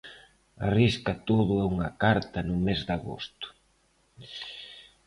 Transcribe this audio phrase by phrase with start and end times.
[0.67, 3.47] Arrisca todo a unha carta no mes de agosto.